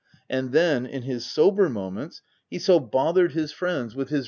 [0.31, 4.19] —And then, in his sober moments, he so bothered his friends with his VOL.